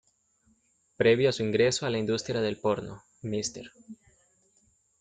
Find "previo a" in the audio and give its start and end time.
0.97-1.31